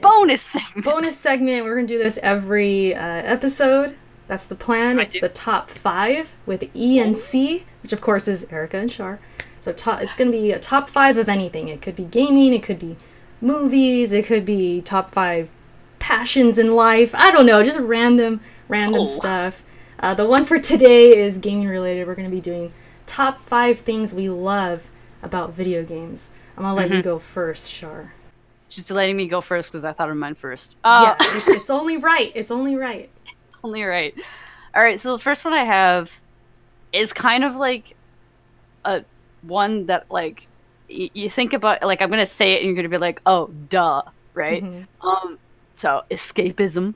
[0.00, 0.84] Bonus segment.
[0.84, 1.64] bonus segment.
[1.64, 3.96] We're gonna do this every uh, episode.
[4.26, 4.98] That's the plan.
[4.98, 5.20] I It's do.
[5.20, 9.20] the top five with E and C, which of course is Erica and Char.
[9.60, 11.68] So top, it's gonna be a top five of anything.
[11.68, 12.52] It could be gaming.
[12.54, 12.96] It could be
[13.40, 14.12] movies.
[14.12, 15.50] It could be top five
[15.98, 17.14] passions in life.
[17.14, 19.04] I don't know, just random, random Oh.
[19.04, 19.62] stuff.
[20.00, 22.06] Uh, the one for today is gaming related.
[22.06, 22.72] We're gonna be doing
[23.06, 24.90] top five things we love
[25.22, 26.30] about video games.
[26.56, 28.13] I'm gonna let you go first, Char.
[28.74, 30.76] Just letting me go first because I thought of mine first.
[30.84, 32.32] Uh, yeah, it's, it's only right.
[32.34, 33.10] It's only right.
[33.64, 34.14] only right.
[34.74, 36.10] All right, so the first one I have
[36.92, 37.94] is kind of like
[38.84, 39.04] a
[39.42, 40.46] one that like
[40.90, 43.48] y- you think about like I'm gonna say it and you're gonna be like, oh,
[43.68, 44.02] duh,
[44.34, 44.62] right?
[44.62, 44.86] Mhm.
[45.02, 45.38] Um,
[45.76, 46.94] so escapism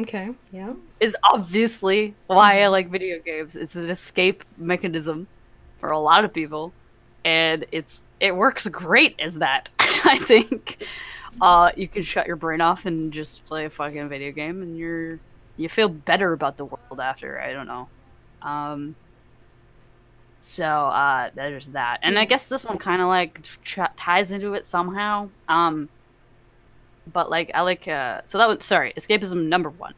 [0.00, 0.30] Okay.
[0.50, 0.72] Yeah.
[0.98, 3.54] is obviously why I like video games.
[3.54, 5.28] It's an escape mechanism
[5.78, 6.72] for a lot of people,
[7.24, 9.70] and it's it works great as that.
[9.78, 10.86] I think
[11.40, 14.76] uh, you can shut your brain off and just play a fucking video game, and
[14.78, 15.18] you're
[15.56, 17.40] you feel better about the world after.
[17.40, 17.88] I don't know.
[18.42, 18.96] Um,
[20.40, 23.40] so uh, there's that, and I guess this one kind of like
[23.96, 25.30] ties into it somehow.
[25.48, 25.88] Um,
[27.12, 29.94] but like I like uh, so that was sorry, escapism number one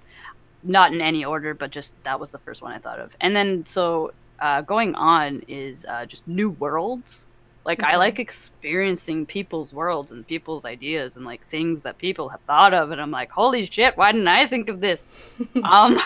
[0.66, 3.12] not in any order, but just that was the first one I thought of.
[3.20, 7.26] And then so uh, going on is uh, just new worlds.
[7.66, 12.40] Like I like experiencing people's worlds and people's ideas and like things that people have
[12.42, 15.10] thought of, and I'm like, holy shit, why didn't I think of this?
[15.64, 15.98] um,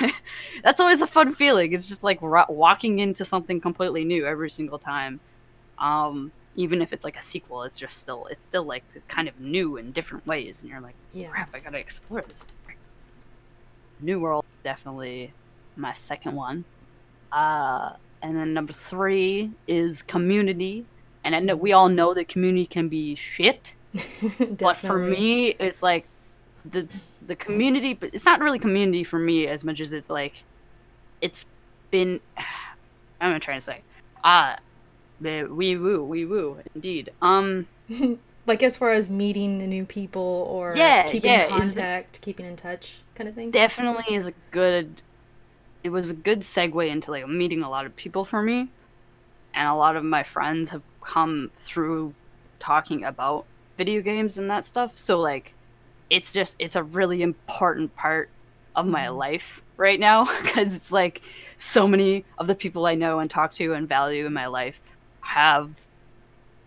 [0.62, 1.72] that's always a fun feeling.
[1.72, 5.18] It's just like ro- walking into something completely new every single time.
[5.78, 9.40] Um, even if it's like a sequel, it's just still it's still like kind of
[9.40, 11.28] new in different ways, and you're like Yeah.
[11.28, 12.44] crap, I gotta explore this.
[14.00, 15.32] New World definitely
[15.76, 16.64] my second one.
[17.32, 20.84] Uh, and then number three is Community,
[21.24, 23.74] and I know we all know that Community can be shit,
[24.58, 26.06] but for me, it's like
[26.70, 26.88] the
[27.26, 27.94] the community.
[27.94, 30.44] But it's not really community for me as much as it's like
[31.20, 31.44] it's
[31.90, 32.20] been.
[33.20, 33.80] I'm gonna try to say,
[34.22, 34.56] ah,
[35.24, 37.10] uh, wee woo, we woo, indeed.
[37.22, 37.66] Um.
[38.46, 42.20] like as far as meeting new people or Yeah, keeping yeah, in is the- contact,
[42.20, 43.50] keeping in touch, kind of thing.
[43.50, 45.02] definitely is a good
[45.86, 48.68] it was a good segue into like meeting a lot of people for me
[49.54, 52.12] and a lot of my friends have come through
[52.58, 53.44] talking about
[53.78, 55.54] video games and that stuff so like
[56.10, 58.28] it's just it's a really important part
[58.74, 59.16] of my Mhm.
[59.16, 61.22] life right now because it's like
[61.56, 64.80] so many of the people i know and talk to and value in my life
[65.20, 65.70] have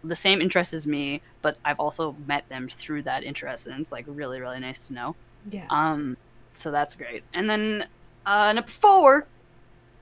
[0.01, 3.91] the same interest as me but i've also met them through that interest and it's
[3.91, 5.13] like really really nice to know
[5.49, 5.65] yeah.
[5.69, 6.15] um,
[6.53, 7.23] so that's great.
[7.33, 7.87] And then
[8.25, 9.25] uh, number four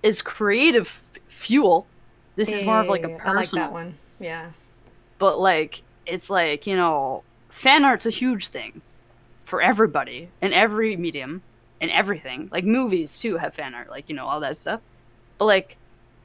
[0.03, 1.87] is creative f- fuel.
[2.35, 3.97] This is more of like a Hey, I like personal, that one.
[4.19, 4.51] Yeah.
[5.17, 8.81] but like it's like you know, fan art's a huge thing
[9.45, 11.41] for everybody in every medium
[11.81, 12.49] and everything.
[12.51, 14.81] Like movies too have fan art, like you know all that stuff.
[15.37, 15.77] But like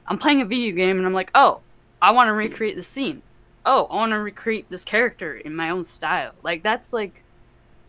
[0.07, 1.61] I'm playing a video game and I'm like, oh,
[2.01, 3.21] I want to recreate the scene.
[3.65, 6.33] Oh, I want to recreate this character in my own style.
[6.43, 7.23] Like that's like,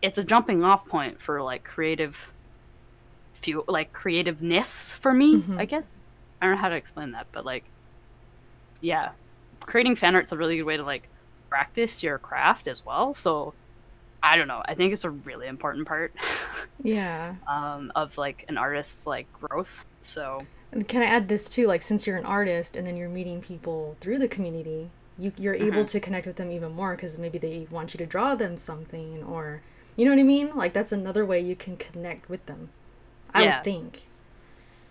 [0.01, 2.31] it's a jumping off point for like creative,
[3.41, 4.67] few like creativeness
[5.01, 5.47] for me.
[5.47, 5.57] Mhm.
[5.57, 6.03] I guess
[6.41, 7.71] I don't know how to explain that, but like,
[8.81, 9.11] yeah,
[9.65, 11.09] creating fan art's a really good way to like
[11.49, 13.13] practice your craft as well.
[13.13, 13.55] So,
[14.23, 14.63] I don't know.
[14.67, 16.15] I think it's a really important part
[16.83, 17.37] Yeah.
[17.47, 19.83] um, of like an artist's like growth.
[20.01, 21.65] So And can I add this too?
[21.67, 25.55] Like, since you're an artist and then you're meeting people through the community, you, you're
[25.55, 25.87] able Mhm.
[25.87, 29.23] to connect with them even more because maybe they want you to draw them something
[29.23, 29.63] or,
[29.95, 30.55] you know what I mean?
[30.55, 32.69] Like, that's another way you can connect with them.
[33.35, 33.57] I Yeah.
[33.57, 34.07] would think.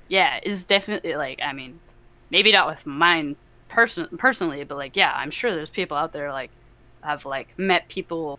[0.09, 1.81] yeah, it's definitely like I mean,
[2.31, 3.37] maybe not with mine
[3.69, 6.51] person personally, but like yeah, I'm sure there's people out there like
[7.03, 8.39] have like met people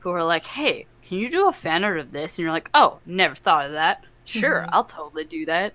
[0.00, 2.38] who are like, hey, can you do a fan art of this?
[2.38, 3.98] And you're like, oh, never thought of that.
[4.24, 4.68] Sure, Mhm.
[4.72, 5.74] I'll totally do that.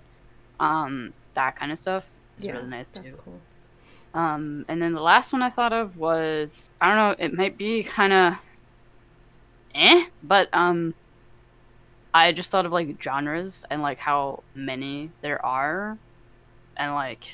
[0.60, 2.06] Um, that kind of stuff
[2.38, 3.20] is really nice That's too.
[3.24, 3.40] cool.
[4.14, 7.56] Um, and then the last one I thought of was I don't know, it might
[7.58, 8.34] be kind of
[9.74, 10.94] eh, but um,
[12.14, 15.98] I just thought of like genres and like how many there are,
[16.76, 17.24] and like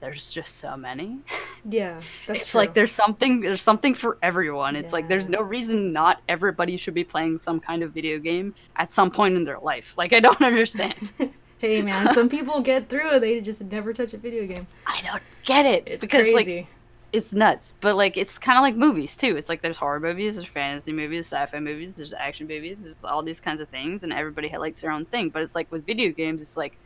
[0.00, 1.18] there's just so many.
[1.62, 2.60] Yeah, that's it's true.
[2.60, 4.76] like there's something there's something for everyone.
[4.76, 8.54] It's like there's no reason not everybody should be playing some kind of video game
[8.76, 9.92] at some point in their life.
[9.98, 11.12] Like I don't understand.
[11.58, 13.20] hey, man, some people get through it.
[13.20, 14.66] They just never touch a video game.
[14.86, 16.66] I don't get it It's because like crazy.
[17.12, 17.74] It's nuts.
[17.80, 19.36] But like it's kind of like movies too.
[19.36, 23.22] It's like there's horror movies, there's fantasy movies, sci-fi movies, there's action movies, there's all
[23.22, 25.30] these kinds of things, and everybody likes their own thing.
[25.30, 26.76] But it's like with video games, it's like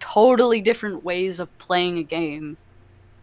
[0.00, 2.56] totally different ways of playing a game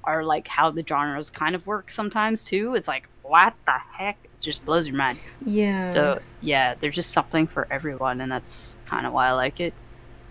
[0.04, 2.74] are like how the genres kind of work sometimes too.
[2.76, 4.18] It's like what the heck?
[4.24, 5.20] It just blows your mind.
[5.46, 5.86] yeah.
[5.86, 9.74] So yeah, there's just something for everyone, and that's kind of why I like it.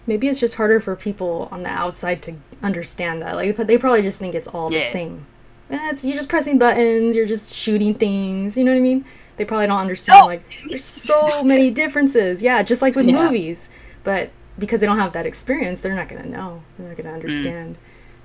[0.06, 3.36] maybe it's just harder for people on the outside to understand that.
[3.36, 5.26] Like, but they probably just think it's all the same.
[5.70, 8.56] Eh, it's you're just pressing buttons, you're just shooting things.
[8.56, 9.04] You know what I mean?
[9.36, 10.20] They probably don't understand.
[10.22, 10.26] Oh.
[10.26, 12.42] Like, there's so many differences.
[12.42, 13.22] Yeah, just like with Yeah.
[13.24, 13.70] movies.
[14.04, 16.62] But because they don't have that experience, they're not gonna know.
[16.78, 17.02] They're not Mm.
[17.04, 17.78] gonna understand.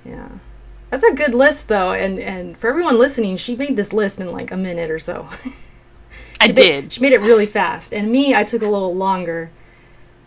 [0.03, 0.27] Yeah.
[0.89, 4.31] That's a good list though, and and for everyone listening, she made this list in
[4.31, 5.27] like a minute or so.
[6.41, 6.91] I did.
[6.93, 9.49] She made it really fast, and me, I took a little longer,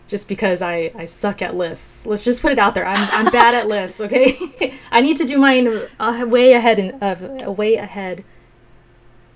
[0.09, 2.05] just because I I suck at lists.
[2.05, 2.85] Let's just put it out there.
[2.85, 4.01] I'm I'm bad at lists.
[4.01, 8.25] Okay, I need to do mine uh, way ahead in of uh, way ahead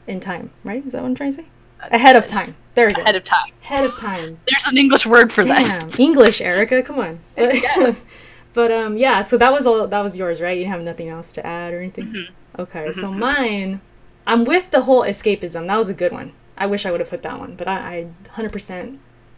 [0.05, 0.51] in time.
[0.63, 0.86] Right?
[0.86, 1.47] Is that what I'm trying to say?
[1.91, 2.55] Ahead of time.
[2.75, 3.01] There we go.
[3.01, 3.51] Ahead of time.
[3.63, 4.39] Ahead of time.
[4.49, 5.81] There's an English word for that.
[5.81, 6.81] Damn, English, Erica.
[6.81, 7.19] Come on.
[7.36, 7.97] But,
[8.53, 9.21] but um, yeah.
[9.21, 9.88] So that was all.
[9.88, 10.57] That was yours, right?
[10.57, 12.07] You have nothing else to add or anything.
[12.07, 12.62] Mm-hmm.
[12.62, 12.91] Okay.
[12.91, 13.81] So mine,
[14.25, 15.67] I'm with the whole escapism.
[15.67, 16.33] That was a good one.
[16.57, 18.97] I wish I would have put that one, but I, I 100%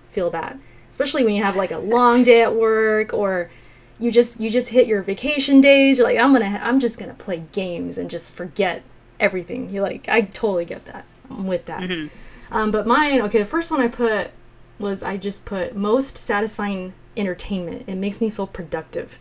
[0.09, 0.57] feel that,
[0.95, 3.51] especially when you have like a long day at work or
[3.99, 5.97] you just you just hit your vacation days.
[5.97, 8.81] You're like, I'm gonna I'm just gonna play games and just forget
[9.19, 9.69] everything.
[9.69, 11.03] You're like, I totally get that.
[11.29, 11.81] I'm with that.
[11.81, 12.09] Mhm.
[12.49, 14.31] Um, but mine, okay, the first one I put
[14.79, 17.83] was I just put most satisfying entertainment.
[17.87, 19.19] It makes me feel productive.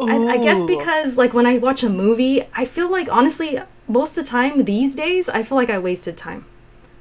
[0.00, 4.10] I, I guess because like when I watch a movie, I feel like honestly most
[4.18, 6.44] of the time these days I feel like I wasted time,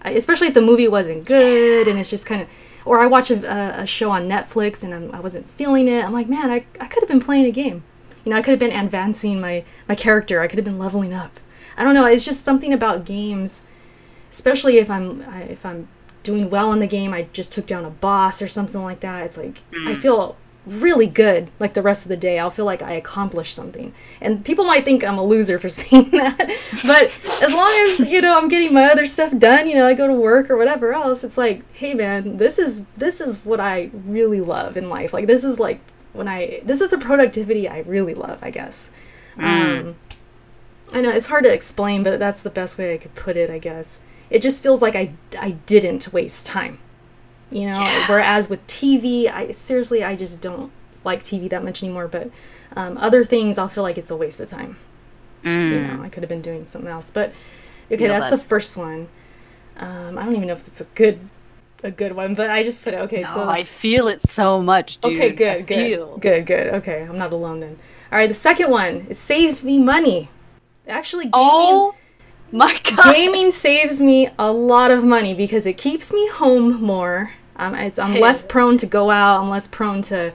[0.02, 2.48] I, especially if the movie wasn't good and it's just kind of.
[2.88, 6.06] Or I watch a, a, show on Netflix and I'm, I wasn't feeling it.
[6.06, 7.84] I'm like, man, I, I could have been playing a game.
[8.24, 10.40] You know, I could have been advancing my, my character.
[10.40, 11.40] I could have been leveling up.
[11.78, 12.06] I don't know.
[12.06, 13.68] It's just something about games,
[14.32, 15.88] especially if I'm I, if I'm
[16.24, 17.14] doing well in the game.
[17.14, 19.24] I just took down a boss or something like that.
[19.26, 19.98] It's like I mm.
[19.98, 21.50] feel really good.
[21.60, 23.94] Like the rest of the day, I'll feel like I accomplished something.
[24.22, 28.22] And people might think I'm a loser for saying that, but as long as you
[28.22, 30.94] know I'm getting my other stuff done, you know, I go to work or whatever
[30.94, 31.24] else.
[31.24, 35.14] It's like, hey man, this is this is what I really love in life.
[35.14, 35.80] Like this is like
[36.14, 38.40] when I this is the productivity I really love.
[38.42, 38.92] I guess.
[39.40, 39.96] Um,
[40.92, 43.50] I know it's hard to explain, but that's the best way I could put it,
[43.50, 44.02] I guess.
[44.30, 46.80] It just feels like I, I didn't waste time.
[47.52, 48.08] You know, Yeah.
[48.08, 50.72] whereas with TV, I seriously I just don't
[51.04, 52.30] like TV that much anymore, but
[52.76, 54.78] um, other things I'll feel like it's a waste of time.
[55.44, 55.98] You Mm.
[55.98, 57.10] know, I could have been doing something else.
[57.10, 57.32] But
[57.92, 59.08] okay, that's, that's- the first one.
[59.78, 61.20] Um, I don't even know if it's a good
[61.84, 64.60] a good one, but I just put it okay, No, so I feel it so
[64.64, 65.14] much, dude.
[65.14, 66.68] Okay, I good, good, feel- good, good.
[66.76, 67.78] Okay, I'm not alone then.
[68.12, 70.30] All right, the second one it saves me money.
[70.88, 71.96] Actually, gaming, Oh
[72.52, 73.14] my god.
[73.14, 77.32] gaming saves me a lot of money because it keeps me home more.
[77.58, 78.22] Um, it's, I'm Hey.
[78.22, 79.42] less prone to go out.
[79.42, 80.34] I'm less prone to,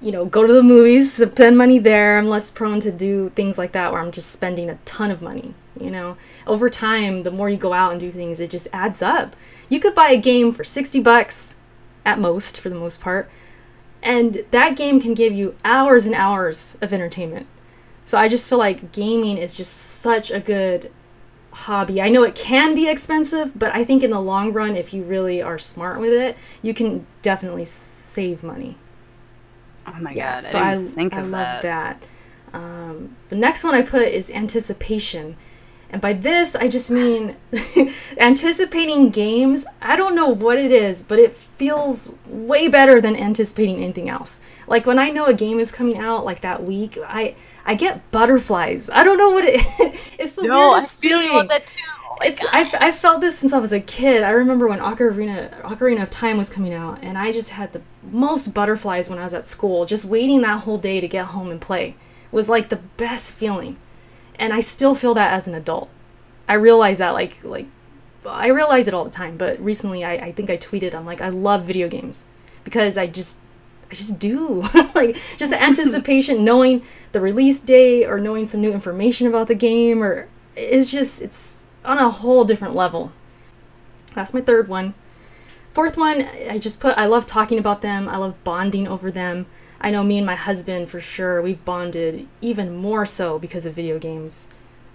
[0.00, 2.18] you know, go to the movies, spend money there.
[2.18, 5.22] I'm less prone to do things like that where I'm just spending a ton of
[5.22, 5.54] money.
[5.78, 9.02] You know, over time, the more you go out and do things, it just adds
[9.02, 9.36] up.
[9.68, 11.56] You could buy a game for 60 bucks
[12.04, 13.28] at most, for the most part,
[14.02, 17.46] and that game can give you hours and hours of entertainment.
[18.06, 20.90] So I just feel like gaming is just such a good
[21.64, 22.00] hobby.
[22.02, 25.02] I know it can be expensive, but I think in the long run, if you
[25.02, 28.76] really are smart with it, you can definitely save money.
[29.86, 30.44] Oh my Yeah, god!
[30.44, 31.62] so I, I, I love that.
[31.62, 32.06] that.
[32.52, 35.36] Um, the next one I put is anticipation.
[35.88, 37.36] And by this, I just mean
[38.18, 39.66] anticipating games.
[39.80, 44.40] I don't know what it is, but it feels way better than anticipating anything else.
[44.66, 47.36] Like when I know a game is coming out like that week, I
[47.66, 48.88] I get butterflies.
[48.88, 49.60] I don't know what it
[50.18, 51.82] it's the No, weirdest feel thing you oh, on that too.
[52.08, 54.22] Oh it's I've, I felt this since I was a kid.
[54.22, 57.82] I remember when Ocarina Ocarina of Time was coming out, and I just had the
[58.02, 59.84] most butterflies when I was at school.
[59.84, 61.96] Just waiting that whole day to get home and play
[62.30, 63.76] was like the best feeling,
[64.36, 65.90] and I still feel that as an adult.
[66.48, 67.66] I realize that like like
[68.26, 71.20] I realize it all the time, but recently I, I think I tweeted I'm like
[71.20, 72.24] I love video games
[72.64, 73.40] because I just
[73.90, 74.62] I just do
[74.94, 79.54] like just the anticipation, knowing the release date or knowing some new information about the
[79.54, 83.12] game, or it's just it's on a whole different level.
[84.14, 84.94] That's my third one.
[85.72, 88.08] Fourth one, I just put I love talking about them.
[88.08, 89.46] I love bonding over them.
[89.80, 93.74] I know me and my husband for sure we've bonded even more so because of
[93.74, 94.48] video games.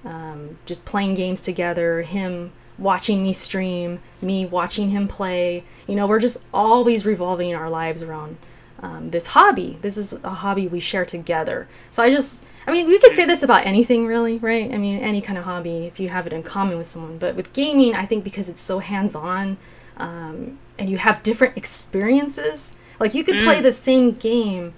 [0.04, 5.64] Um, just playing games together, him watching me stream, me watching him play.
[5.88, 8.38] You know, we're just always revolving our lives around
[8.82, 9.78] um, this hobby.
[9.82, 11.68] This is a hobby we share together.
[11.92, 14.72] So I just, I mean, we could say this about anything really, right?
[14.74, 17.18] I mean, any kind of hobby if you have it in common with someone.
[17.18, 19.58] But with gaming, I think because it's so hands on
[19.98, 24.74] um, and you have different experiences, like you could play the same game,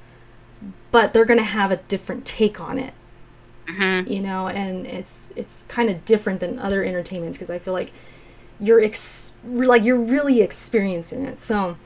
[0.91, 2.93] but they're going to have a different take on it
[3.67, 4.09] Mhm.
[4.09, 7.93] you know and it's it's kind of different than other entertainments because i feel like
[8.59, 11.77] you're ex- like you're really experiencing it so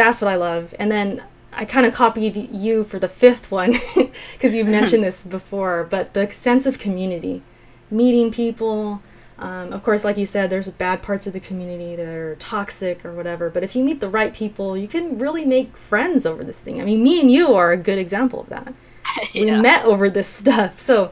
[0.00, 3.74] that's what i love and then i kind of copied you for the fifth one
[4.32, 7.42] because you've mentioned this before but the sense of community
[7.90, 9.02] meeting people
[9.38, 13.04] um, of course like you said there's bad parts of the community that are toxic
[13.04, 16.44] or whatever but if you meet the right people you can really make friends over
[16.44, 18.74] this thing i mean me and you are a good example of that
[19.34, 20.78] we met over this stuff.
[20.78, 21.10] So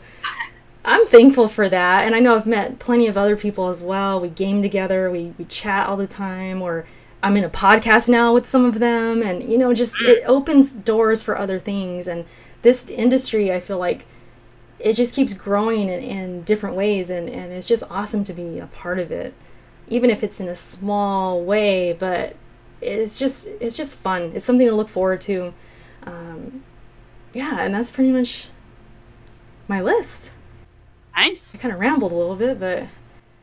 [0.85, 2.05] I'm thankful for that.
[2.05, 4.20] And I know I've met plenty of other people as well.
[4.20, 6.87] We game together, we, we chat all the time, or
[7.23, 9.23] I'm in a podcast now with some of them.
[9.23, 12.07] And, you know, just it opens doors for other things.
[12.07, 12.25] And
[12.63, 14.07] this industry, I feel like
[14.79, 17.11] it just keeps growing in, in different ways.
[17.11, 19.35] And, and it's just awesome to be a part of it,
[19.89, 21.93] even if it's in a small way.
[21.93, 22.37] But
[22.81, 24.33] it's just it's just fun.
[24.35, 25.53] It's something to look forward to.
[26.05, 26.63] Um,
[27.33, 28.49] yeah, and that's pretty much
[29.67, 30.33] my list.
[31.17, 31.53] Nice.
[31.53, 32.85] I kind of rambled a little bit, but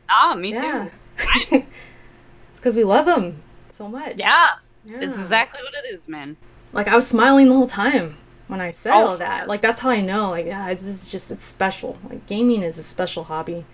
[0.08, 1.32] Ah, me yeah, too.
[1.52, 3.42] it's because we love them
[3.76, 4.14] so much.
[4.16, 4.46] Yeah.
[4.84, 4.98] yeah.
[5.00, 6.36] It's exactly what it is, man.
[6.72, 8.16] like I was smiling the whole time
[8.48, 9.48] when I said Oh, all that.
[9.48, 10.30] Like that's how I know.
[10.30, 11.98] Like yeah, it's it's just it's special.
[12.08, 13.64] Like gaming is a special hobby,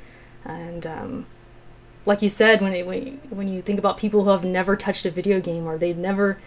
[0.44, 1.26] and um,
[2.06, 5.06] like you said, when it, when when you think about people who have never touched
[5.06, 6.38] a video game or they've never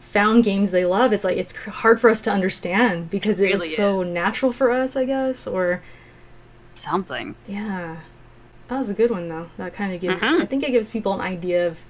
[0.00, 3.54] found games they love, it's like it's hard for us to understand because it, really
[3.58, 5.82] was so natural for us, I guess, or
[6.74, 7.34] Something.
[7.46, 7.98] Yeah.
[8.68, 9.50] That was a good one, though.
[9.58, 10.40] That kind of gives, Mhm.
[10.40, 11.80] I think it gives people an idea of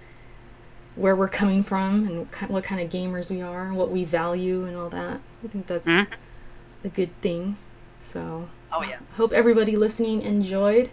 [0.97, 4.77] where we're coming from and what kind, of gamers we are, what we value, and
[4.77, 5.21] all that.
[5.45, 6.07] I think that's Mhm.
[6.85, 7.57] a good thing.
[7.99, 8.97] So, Oh yeah.
[9.17, 10.91] hope everybody listening enjoyed.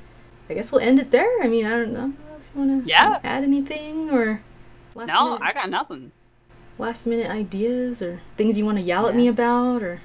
[0.49, 1.29] I guess we'll end it there.
[1.41, 2.13] I mean, I don't know.
[2.29, 3.19] Unless you want to Yeah.
[3.23, 4.41] add anything or
[4.95, 6.11] last, No, minute, I got nothing.
[6.77, 10.01] last minute ideas or things you want to yell at me about or.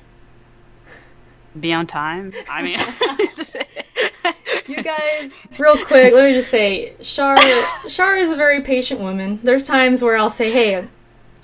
[1.59, 2.33] Be on time.
[2.49, 2.79] I mean.
[4.69, 7.37] You guys, real quick, let me just say, Char,
[7.89, 9.41] Char is a very patient woman.
[9.43, 10.77] There's times where I'll say, "Hey,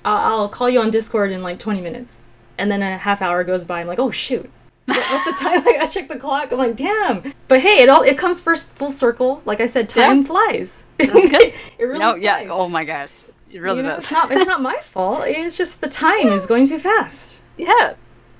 [0.05, 2.21] I'll, I'll call you on Discord in like 20 minutes,"
[2.57, 3.81] and then a half hour goes by.
[3.81, 4.49] I'm like, "Oh shoot,
[4.85, 6.51] What- what's the time?" Like I check the clock.
[6.51, 9.41] I'm like, "Damn!" But hey, it all it comes first full circle.
[9.45, 10.23] Like I said, time Yeah.
[10.27, 10.85] flies.
[10.97, 11.53] That's good.
[11.77, 12.47] it really no, yeah.
[12.49, 13.09] Oh my gosh.
[13.51, 14.03] It really you know, does.
[14.03, 15.23] it's not it's not my fault.
[15.25, 17.41] It's just the time is going too fast.
[17.57, 17.95] yeah.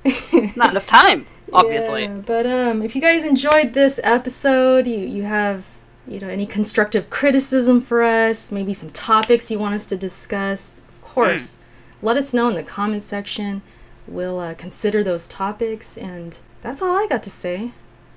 [0.05, 2.03] It's not enough time, obviously.
[2.03, 5.65] Yeah, but um, if you guys enjoyed this episode, you you have
[6.07, 10.79] you know any constructive criticism for us, maybe some topics you want us to discuss,
[10.89, 11.59] of course,
[12.01, 13.61] let us know in the comment section.
[14.07, 17.71] We'll uh, consider those topics, and that's all I got to say.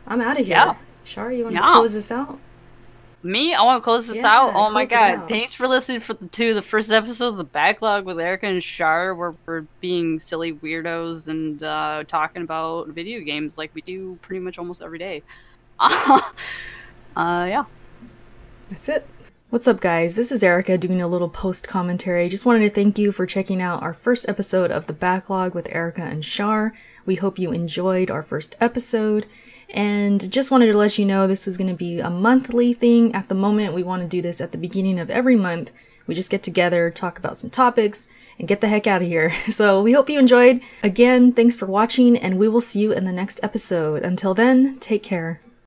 [0.06, 0.56] I'm out of here.
[0.56, 0.74] Yeah.
[1.04, 1.74] Char, you want to Yeah.
[1.74, 2.38] close this out?
[3.24, 4.52] Me, I want to close this Yeah, out.
[4.54, 5.28] Oh my god!
[5.28, 8.60] Thanks for listening for the, to the first episode of the backlog with Erica and
[8.60, 14.18] Char, where we're being silly weirdos and uh, talking about video games like we do
[14.22, 15.22] pretty much almost every day.
[15.78, 16.20] uh,
[17.16, 17.64] yeah.
[18.68, 19.06] That's it.
[19.50, 20.14] What's up, guys?
[20.14, 22.28] This is Erica doing a little post commentary.
[22.28, 25.68] Just wanted to thank you for checking out our first episode of The Backlog with
[25.70, 26.72] Erica and Char.
[27.04, 29.26] We hope you enjoyed our first episode.
[29.72, 33.14] And just wanted to let you know this was going to be a monthly thing.
[33.14, 35.72] At the moment, we want to do this at the beginning of every month.
[36.06, 38.06] We just get together, talk about some topics,
[38.38, 39.32] and get the heck out of here.
[39.50, 40.60] So we hope you enjoyed.
[40.82, 44.02] Again, thanks for watching, and we will see you in the next episode.
[44.02, 45.40] Until then, take care.